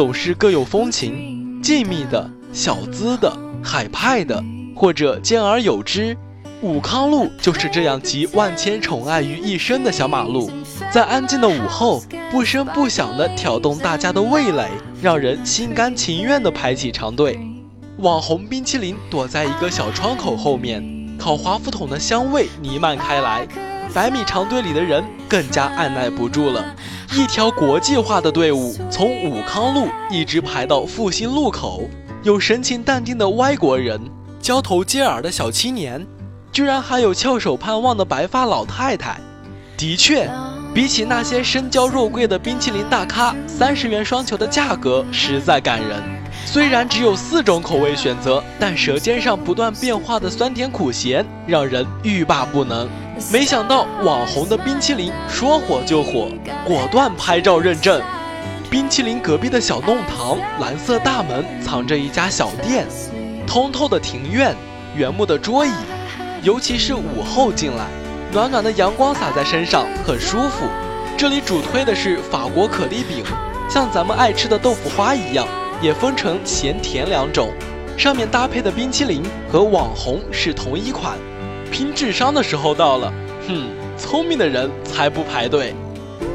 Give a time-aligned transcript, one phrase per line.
[0.00, 3.30] 总是各有风情，静谧的、小资的、
[3.62, 4.42] 海派的，
[4.74, 6.16] 或者兼而有之。
[6.62, 10.50] 武康路就是这样集万千宠爱于一身的小马路，
[10.90, 14.70] 在安静的午后，不声不响地挑动大家的味蕾，
[15.02, 17.38] 让人心甘情愿地排起长队。
[17.98, 20.82] 网红冰淇淋躲在一个小窗口后面，
[21.18, 23.46] 烤华夫桶的香味弥漫开来，
[23.90, 26.64] 百米长队里的人更加按耐不住了。
[27.12, 31.82] 一条国际化的队伍从武康路一直排到复兴路口，
[32.22, 34.00] 有神情淡定的外国人，
[34.40, 36.06] 交头接耳的小青年，
[36.52, 39.18] 居然还有翘首盼望的白发老太太。
[39.76, 40.30] 的确，
[40.72, 46.00] 比起那些身娇肉贵的冰淇淋大咖，三十元双球的价格实在感人。
[46.44, 52.88] 虽然只有四种口味选择，但舌尖上不断变化的酸甜苦咸，让人欲罢不能。
[53.28, 56.28] 没想到网红的冰淇淋说火就火，
[56.64, 58.00] 果断拍照认证。
[58.70, 62.86] 冰淇淋隔壁的小弄堂，蓝色大门藏着一家小店，
[63.46, 64.56] 通透的庭院，
[64.96, 65.70] 原木的桌椅，
[66.42, 67.86] 尤其是午后进来，
[68.32, 70.66] 暖暖的阳光洒在身上，很舒服。
[71.16, 73.22] 这里主推的是法国可丽饼，
[73.68, 75.46] 像咱们爱吃的豆腐花一样，
[75.82, 77.52] 也分成咸甜两种，
[77.98, 81.18] 上面搭配的冰淇淋和网红是同一款。
[81.80, 83.10] 拼智商的时候到了，
[83.48, 85.72] 哼，聪明的人才不排队。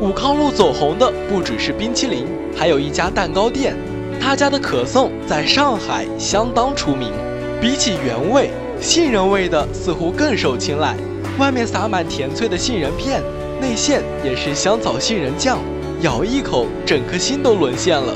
[0.00, 3.76] 武康路走红的不只是冰淇淋，还有一家蛋糕店，
[4.20, 7.12] 他家的可颂在上海相当出名。
[7.60, 10.96] 比起原味，杏仁味的似乎更受青睐。
[11.38, 13.22] 外面撒满甜脆的杏仁片，
[13.60, 15.60] 内馅也是香草杏仁酱，
[16.00, 18.12] 咬一口，整颗心都沦陷了。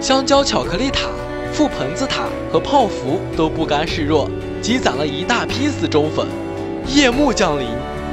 [0.00, 1.02] 香蕉巧克力塔、
[1.54, 4.28] 覆盆子塔和泡芙都不甘示弱，
[4.60, 6.26] 积攒了一大批死忠粉。
[6.94, 7.66] 夜幕降临，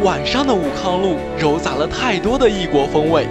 [0.03, 3.27] 晚上的武康路揉杂了太多的异国风味，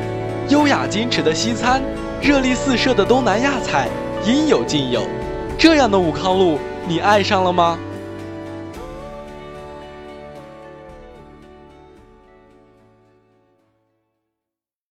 [0.49, 1.83] 优雅矜持的西餐，
[2.21, 3.89] 热力四射的东南亚菜，
[4.25, 5.03] 应有尽有。
[5.59, 7.77] 这样的武康路，你爱上了吗？